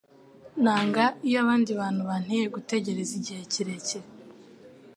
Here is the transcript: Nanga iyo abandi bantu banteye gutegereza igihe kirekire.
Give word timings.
Nanga 0.63 1.03
iyo 1.27 1.37
abandi 1.43 1.69
bantu 1.81 2.01
banteye 2.09 2.45
gutegereza 2.55 3.11
igihe 3.19 3.41
kirekire. 3.51 4.07